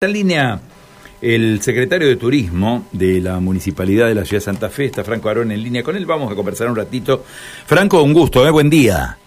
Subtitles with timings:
[0.00, 0.60] Está en línea
[1.20, 5.28] el secretario de Turismo de la Municipalidad de la Ciudad de Santa Fe, está Franco
[5.28, 7.24] Arón en línea con él, vamos a conversar un ratito.
[7.66, 8.50] Franco, un gusto, ¿eh?
[8.52, 9.18] buen día.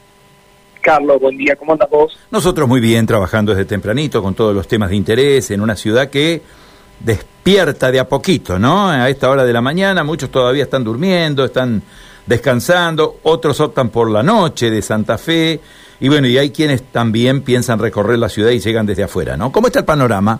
[0.79, 2.17] Carlos, buen día, ¿cómo andas vos?
[2.31, 6.09] Nosotros muy bien, trabajando desde tempranito con todos los temas de interés en una ciudad
[6.09, 6.41] que
[7.01, 8.89] despierta de a poquito, ¿no?
[8.89, 11.83] A esta hora de la mañana, muchos todavía están durmiendo, están
[12.25, 15.59] descansando, otros optan por la noche de Santa Fe,
[15.99, 19.51] y bueno, y hay quienes también piensan recorrer la ciudad y llegan desde afuera, ¿no?
[19.51, 20.39] ¿Cómo está el panorama?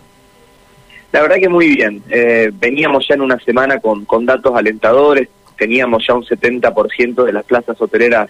[1.12, 2.02] La verdad que muy bien.
[2.10, 5.28] Eh, veníamos ya en una semana con, con datos alentadores,
[5.58, 8.30] teníamos ya un 70% de las plazas hoteleras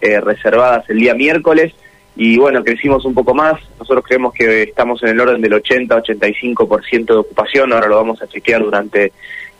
[0.00, 1.74] eh, reservadas el día miércoles
[2.16, 3.60] y bueno, crecimos un poco más.
[3.78, 8.26] Nosotros creemos que estamos en el orden del 80-85% de ocupación, ahora lo vamos a
[8.26, 9.12] chequear durante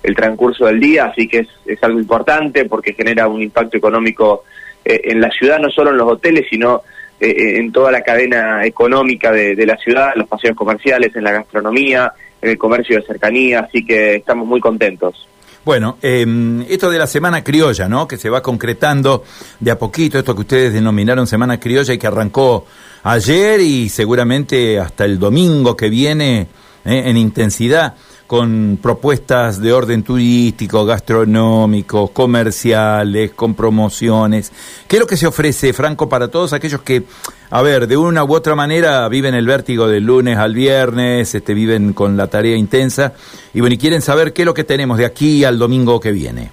[0.02, 4.44] el transcurso del día, así que es, algo importante porque genera un impacto económico
[4.84, 6.82] eh, en la ciudad, no solo en los hoteles, sino
[7.18, 12.12] en toda la cadena económica de, de la ciudad, los paseos comerciales, en la gastronomía,
[12.40, 15.26] el comercio de cercanía, así que estamos muy contentos.
[15.64, 16.24] Bueno, eh,
[16.68, 18.06] esto de la Semana Criolla, ¿no?
[18.06, 19.24] Que se va concretando
[19.58, 22.66] de a poquito, esto que ustedes denominaron Semana Criolla y que arrancó
[23.02, 26.46] ayer y seguramente hasta el domingo que viene
[26.84, 27.02] ¿eh?
[27.06, 27.94] en intensidad
[28.26, 34.52] con propuestas de orden turístico, gastronómico, comerciales, con promociones.
[34.88, 37.04] ¿Qué es lo que se ofrece, Franco, para todos aquellos que,
[37.50, 41.54] a ver, de una u otra manera viven el vértigo del lunes al viernes, este,
[41.54, 43.12] viven con la tarea intensa
[43.54, 46.12] y bueno, y quieren saber qué es lo que tenemos de aquí al domingo que
[46.12, 46.50] viene?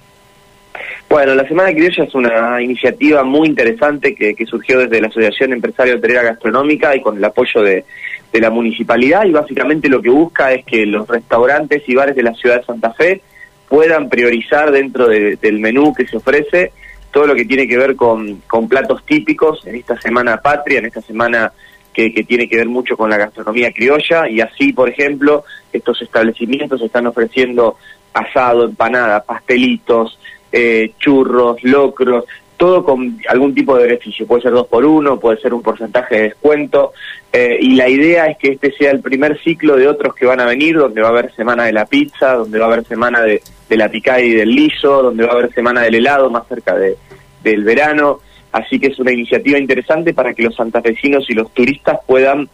[1.08, 5.52] Bueno, la Semana Criolla es una iniciativa muy interesante que, que surgió desde la Asociación
[5.52, 7.84] Empresaria Hotelera Gastronómica y con el apoyo de,
[8.34, 12.24] de la municipalidad y básicamente lo que busca es que los restaurantes y bares de
[12.24, 13.20] la ciudad de Santa Fe
[13.68, 16.72] puedan priorizar dentro de, del menú que se ofrece
[17.12, 20.86] todo lo que tiene que ver con, con platos típicos en esta semana patria, en
[20.86, 21.52] esta semana
[21.92, 26.02] que, que, tiene que ver mucho con la gastronomía criolla y así, por ejemplo, estos
[26.02, 27.76] establecimientos están ofreciendo
[28.12, 30.18] asado, empanada, pastelitos,
[30.50, 32.24] eh, churros, locros,
[32.64, 36.14] todo con algún tipo de beneficio, puede ser dos por uno, puede ser un porcentaje
[36.14, 36.94] de descuento,
[37.30, 40.40] eh, y la idea es que este sea el primer ciclo de otros que van
[40.40, 43.20] a venir, donde va a haber semana de la pizza, donde va a haber semana
[43.20, 46.48] de, de la picada y del liso, donde va a haber semana del helado más
[46.48, 46.96] cerca de,
[47.42, 48.20] del verano,
[48.50, 52.48] así que es una iniciativa interesante para que los santafesinos y los turistas puedan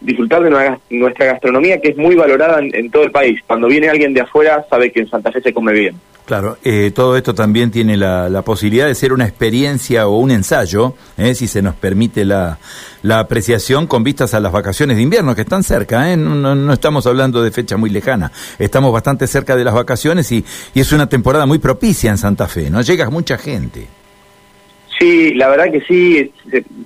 [0.00, 3.40] disfrutar de nuestra gastronomía que es muy valorada en, en todo el país.
[3.46, 5.96] Cuando viene alguien de afuera sabe que en Santa Fe se come bien.
[6.26, 10.32] Claro, eh, todo esto también tiene la, la, posibilidad de ser una experiencia o un
[10.32, 12.58] ensayo, eh, si se nos permite la,
[13.02, 16.72] la, apreciación con vistas a las vacaciones de invierno que están cerca, eh, no, no,
[16.72, 20.90] estamos hablando de fecha muy lejana, estamos bastante cerca de las vacaciones y, y, es
[20.90, 22.82] una temporada muy propicia en Santa Fe, ¿no?
[22.82, 23.86] Llega mucha gente.
[24.98, 26.32] Sí, la verdad que sí,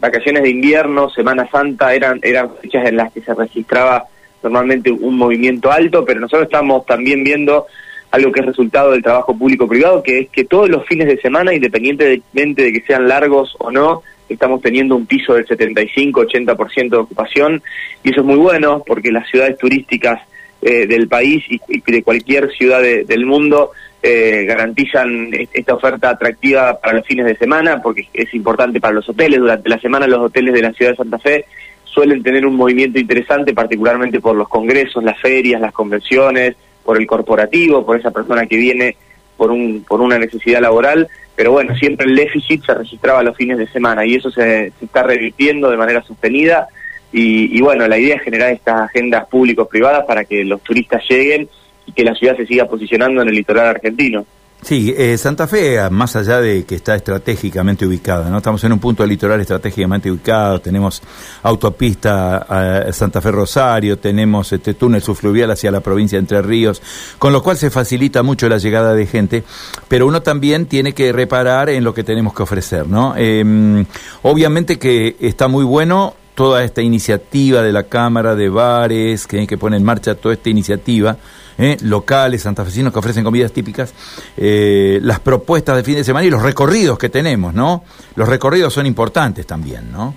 [0.00, 4.06] vacaciones de invierno, Semana Santa, eran, eran fechas en las que se registraba
[4.42, 7.66] normalmente un movimiento alto, pero nosotros estamos también viendo
[8.10, 11.54] algo que es resultado del trabajo público-privado, que es que todos los fines de semana,
[11.54, 17.62] independientemente de que sean largos o no, estamos teniendo un piso del 75-80% de ocupación,
[18.02, 20.20] y eso es muy bueno porque las ciudades turísticas
[20.62, 23.70] eh, del país y, y, de cualquier ciudad de, del mundo
[24.02, 29.08] eh, garantizan esta oferta atractiva para los fines de semana, porque es importante para los
[29.08, 29.38] hoteles.
[29.38, 31.44] Durante la semana los hoteles de la ciudad de Santa Fe
[31.84, 37.06] suelen tener un movimiento interesante, particularmente por los congresos, las ferias, las convenciones, por el
[37.06, 38.96] corporativo, por esa persona que viene
[39.36, 43.58] por, un, por una necesidad laboral, pero bueno, siempre el déficit se registraba los fines
[43.58, 46.68] de semana y eso se, se está revirtiendo de manera sostenida
[47.12, 51.48] y, y, bueno, la idea es generar estas agendas públicos-privadas para que los turistas lleguen
[51.94, 54.24] que la ciudad se siga posicionando en el litoral argentino.
[54.62, 58.36] Sí, eh, Santa Fe, más allá de que está estratégicamente ubicada, ¿no?
[58.36, 61.02] Estamos en un punto del litoral estratégicamente ubicado, tenemos
[61.42, 66.82] autopista a Santa Fe Rosario, tenemos este túnel subfluvial hacia la provincia de Entre Ríos,
[67.18, 69.44] con lo cual se facilita mucho la llegada de gente,
[69.88, 73.14] pero uno también tiene que reparar en lo que tenemos que ofrecer, ¿no?
[73.16, 73.86] Eh,
[74.22, 79.58] obviamente que está muy bueno toda esta iniciativa de la Cámara de Bares, que, que
[79.58, 81.16] pone en marcha toda esta iniciativa,
[81.60, 81.76] ¿eh?
[81.82, 83.94] locales, santafesinos que ofrecen comidas típicas,
[84.36, 87.84] eh, las propuestas de fin de semana y los recorridos que tenemos, ¿no?
[88.16, 90.14] Los recorridos son importantes también, ¿no?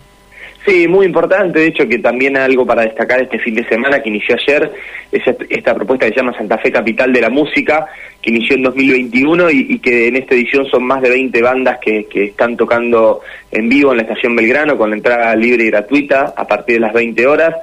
[0.65, 4.07] Sí, muy importante, de hecho que también algo para destacar este fin de semana que
[4.07, 4.71] inició ayer,
[5.11, 7.85] es esta propuesta que se llama Santa Fe Capital de la Música,
[8.23, 11.77] que inició en 2021 y, y que en esta edición son más de 20 bandas
[11.79, 13.21] que, están tocando
[13.51, 16.79] en vivo en la estación Belgrano con la entrada libre y gratuita a partir de
[16.79, 17.55] las 20 horas.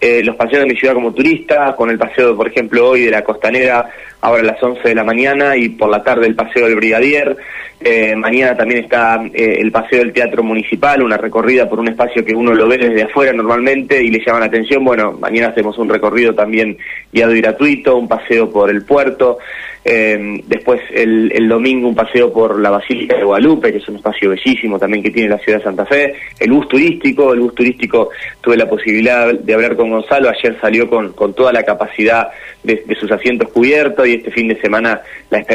[0.00, 3.10] eh, los paseos de mi ciudad como turista, con el paseo, por ejemplo, hoy de
[3.10, 3.88] la costanera,
[4.20, 7.36] ahora a las 11 de la mañana, y por la tarde el paseo del Brigadier.
[7.80, 12.24] Eh, mañana también está eh, el paseo del Teatro Municipal, una recorrida por un espacio
[12.24, 14.84] que uno lo ve desde afuera normalmente y le llama la atención.
[14.84, 16.78] Bueno, mañana hacemos un recorrido también
[17.12, 19.38] guiado y gratuito, un paseo por el puerto.
[19.84, 23.96] Eh, después el, el, domingo un paseo por la Basílica de Guadalupe, que es un
[23.96, 26.14] espacio bellísimo también que tiene la ciudad de Santa Fe.
[26.40, 28.08] El bus turístico, el bus turístico
[28.40, 32.28] tuve la posibilidad de hablar con Gonzalo, ayer salió con, con toda la capacidad
[32.62, 35.02] de, sus asientos cubiertos y este fin de semana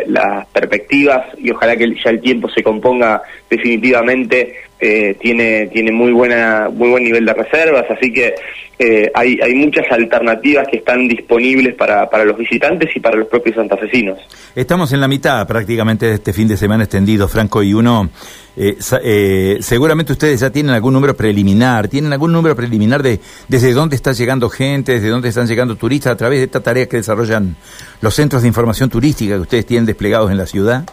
[0.08, 6.12] las perspectivas y ojalá que ya el tiempo se componga definitivamente eh, tiene tiene muy
[6.12, 8.34] buena muy buen nivel de reservas así que
[8.82, 13.28] eh, hay hay muchas alternativas que están disponibles para, para los visitantes y para los
[13.28, 14.18] propios santafesinos.
[14.56, 18.10] Estamos en la mitad prácticamente de este fin de semana extendido Franco y uno
[18.56, 23.74] eh, eh, seguramente ustedes ya tienen algún número preliminar tienen algún número preliminar de desde
[23.74, 26.98] dónde está llegando gente desde dónde están llegando turistas a través de esta tarea que
[26.98, 27.58] desarrollan
[28.00, 30.86] los centros de información turística que ustedes tienen desplegados en la ciudad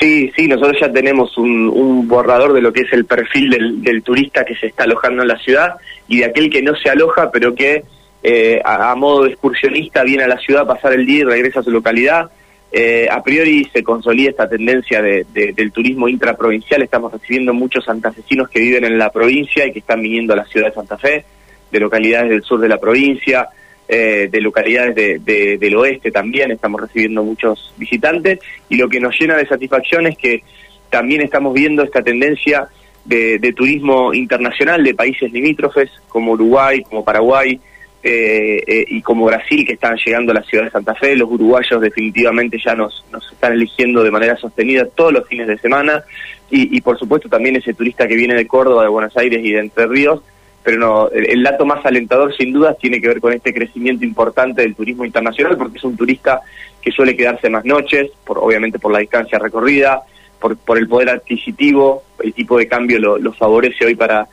[0.00, 4.46] Sí, sí, nosotros ya tenemos un, borrador de lo que es el perfil del, turista
[4.46, 5.74] que se está alojando en la ciudad
[6.08, 7.84] y de aquel que no se aloja, pero que
[8.22, 11.60] eh, a, modo de excursionista viene a la ciudad a pasar el día y regresa
[11.60, 12.30] a su localidad.
[12.72, 16.80] Eh, a priori se consolida esta tendencia del turismo intraprovincial.
[16.80, 20.46] Estamos recibiendo muchos santafesinos que viven en la provincia y que están viniendo a la
[20.46, 21.26] ciudad de Santa Fe,
[21.70, 23.48] de localidades del sur de la provincia,
[23.92, 28.38] eh, de localidades de, del oeste también, estamos recibiendo muchos visitantes
[28.68, 30.44] y lo que nos llena de satisfacción es que
[30.90, 32.68] también estamos viendo esta tendencia
[33.04, 37.58] de, turismo internacional de países limítrofes como Uruguay, como Paraguay
[38.04, 41.16] eh, eh, y como Brasil que están llegando a la ciudad de Santa Fe.
[41.16, 45.58] Los uruguayos definitivamente ya nos, nos están eligiendo de manera sostenida todos los fines de
[45.58, 46.04] semana
[46.48, 49.50] y, y por supuesto también ese turista que viene de Córdoba, de Buenos Aires y
[49.50, 50.22] de Entre Ríos
[50.62, 54.62] pero no, el, dato más alentador sin duda tiene que ver con este crecimiento importante
[54.62, 56.40] del turismo internacional, porque es un turista
[56.82, 60.02] que suele quedarse más noches, por, obviamente por la distancia recorrida,
[60.38, 64.26] por, por el poder adquisitivo, el tipo de cambio lo, favorece hoy para,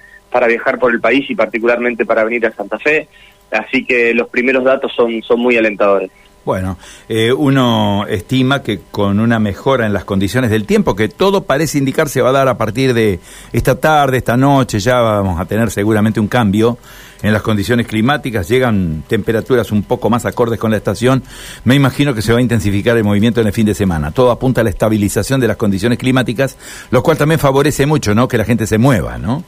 [0.47, 3.07] viajar por el país y particularmente para venir a Santa Fe,
[3.49, 6.11] así que los primeros datos son muy alentadores.
[6.47, 6.77] Bueno,
[7.09, 11.77] eh, uno estima que con una mejora en las condiciones del tiempo, que todo parece
[11.77, 13.19] indicar se va a dar a partir de
[13.51, 16.77] esta tarde, esta noche, ya vamos a tener seguramente un cambio
[17.21, 21.21] en las condiciones climáticas, llegan temperaturas un poco más acordes con la estación,
[21.65, 24.11] me imagino que se va a intensificar el movimiento en el fin de semana.
[24.11, 26.55] Todo apunta a la estabilización de las condiciones climáticas,
[26.91, 28.29] lo cual también favorece mucho, ¿no?
[28.29, 29.43] Que la gente se mueva, ¿no?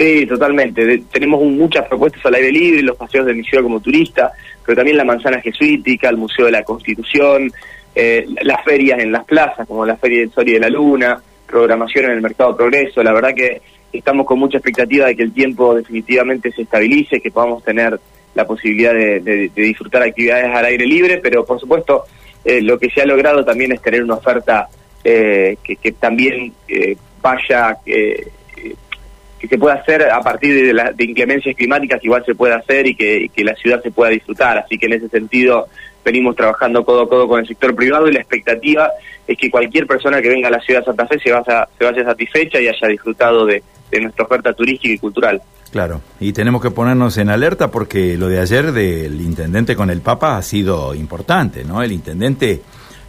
[0.00, 1.02] Sí, totalmente.
[1.12, 4.32] tenemos muchas propuestas al aire libre, los paseos de mi como turista,
[4.64, 7.52] pero también la manzana jesuítica, el Museo de la Constitución,
[7.94, 11.20] eh, las ferias en las plazas, como la Feria del Sol y de la Luna,
[11.46, 13.02] programación en el Mercado Progreso.
[13.02, 13.60] La verdad que
[13.92, 18.00] estamos con mucha expectativa de que el tiempo definitivamente se estabilice, que podamos tener
[18.34, 22.04] la posibilidad de, disfrutar actividades al aire libre, pero por supuesto
[22.42, 24.66] eh, lo que se ha logrado también es tener una oferta
[25.04, 26.54] eh, que, también
[27.20, 27.76] vaya
[29.40, 32.94] que se pueda hacer a partir de, la, inclemencias climáticas, igual se puede hacer y
[32.94, 34.58] que, la ciudad se pueda disfrutar.
[34.58, 35.66] Así que en ese sentido
[36.04, 38.90] venimos trabajando codo a codo con el sector privado y la expectativa
[39.26, 41.84] es que cualquier persona que venga a la ciudad de Santa Fe se vaya, se
[41.84, 45.40] vaya satisfecha y haya disfrutado de, de nuestra oferta turística y cultural.
[45.72, 50.00] Claro, y tenemos que ponernos en alerta porque lo de ayer del intendente con el
[50.00, 51.82] Papa ha sido importante, ¿no?
[51.82, 52.60] El intendente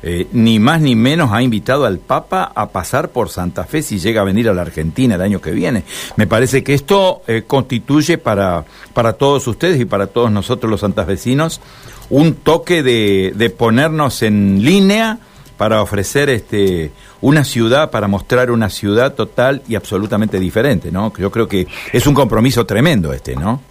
[0.03, 3.99] eh, ni más ni menos ha invitado al Papa a pasar por Santa Fe si
[3.99, 5.83] llega a venir a la Argentina el año que viene.
[6.15, 10.81] Me parece que esto eh, constituye para, para todos ustedes y para todos nosotros los
[10.81, 11.61] santafesinos
[12.09, 15.19] un toque de, de ponernos en línea
[15.57, 16.91] para ofrecer este
[17.21, 21.13] una ciudad, para mostrar una ciudad total y absolutamente diferente, ¿no?
[21.15, 23.61] Yo creo que es un compromiso tremendo este, ¿no?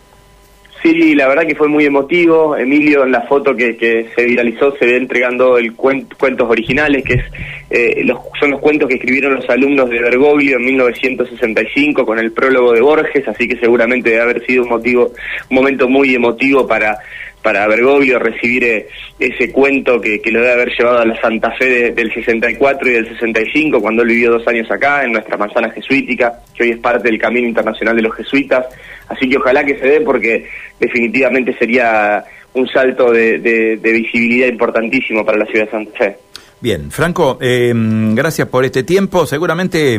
[0.82, 2.56] Sí, la verdad que fue muy emotivo.
[2.56, 7.14] Emilio en la foto que, que se viralizó se ve entregando el cuentos originales, que
[7.14, 7.24] es
[7.68, 12.32] eh, los, son los cuentos que escribieron los alumnos de Bergoglio en 1965 con el
[12.32, 15.12] prólogo de Borges, así que seguramente debe haber sido un motivo,
[15.50, 16.98] un momento muy emotivo para
[17.42, 21.50] para Bergoglio recibir eh, ese cuento que, que, lo debe haber llevado a la Santa
[21.52, 25.70] Fe del 64 y del 65, cuando él vivió dos años acá, en nuestra manzana
[25.70, 28.66] jesuítica, que hoy es parte del Camino Internacional de los Jesuitas.
[29.08, 30.46] Así que ojalá que se dé porque
[30.78, 36.16] definitivamente sería un salto de, visibilidad importantísimo para la ciudad de Santa Fe.
[36.60, 39.26] Bien, Franco, eh, gracias por este tiempo.
[39.26, 39.98] Seguramente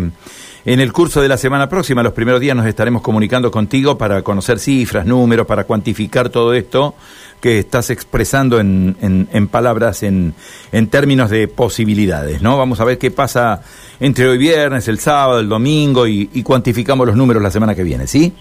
[0.64, 4.22] en el curso de la semana próxima, los primeros días, nos estaremos comunicando contigo para
[4.22, 6.94] conocer cifras, números, para cuantificar todo esto
[7.42, 10.36] que estás expresando en, en, palabras, en,
[10.72, 12.58] en, términos de posibilidades, ¿no?
[12.58, 13.64] Vamos a ver qué pasa
[14.00, 17.84] entre hoy viernes, el sábado, el domingo y, y cuantificamos los números la semana que
[17.84, 18.34] viene, ¿sí?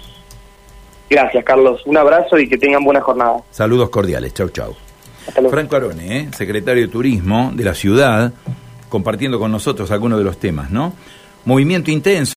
[1.10, 1.82] Gracias, Carlos.
[1.86, 3.38] Un abrazo y que tengan buena jornada.
[3.50, 4.32] Saludos cordiales.
[4.32, 4.76] Chau, chau.
[5.50, 6.28] Franco Arone, ¿eh?
[6.32, 8.32] secretario de Turismo de la ciudad,
[8.88, 10.92] compartiendo con nosotros algunos de los temas, ¿no?
[11.44, 12.28] Movimiento intenso.